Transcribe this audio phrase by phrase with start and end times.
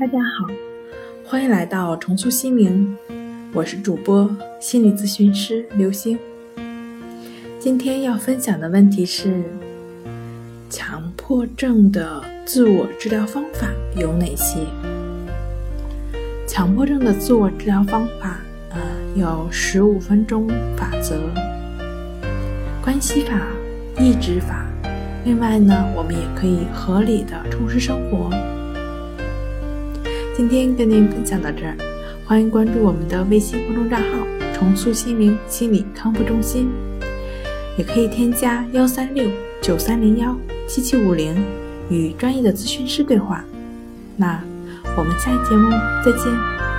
[0.00, 0.46] 大家好，
[1.26, 2.96] 欢迎来到重塑心灵，
[3.52, 6.18] 我是主播心理咨询师刘星。
[7.58, 9.42] 今天要分享的问题是：
[10.70, 14.60] 强迫症的自我治疗方法有哪些？
[16.48, 18.40] 强迫症的自我治疗方法，
[18.70, 18.80] 呃，
[19.14, 20.48] 有十五分钟
[20.78, 21.20] 法则、
[22.82, 23.38] 关系法、
[23.98, 24.64] 抑制法。
[25.26, 28.30] 另外呢，我们也可以合理的充实生活。
[30.40, 31.76] 今天跟您分享到这儿，
[32.24, 36.66] 欢迎关注我们的微信公众账号“重塑心灵心理康复中心”，
[37.76, 39.30] 也可以添加幺三六
[39.60, 40.34] 九三零幺
[40.66, 41.36] 七七五零
[41.90, 43.44] 与专业的咨询师对话。
[44.16, 44.42] 那
[44.96, 45.68] 我们下期节目
[46.02, 46.69] 再见。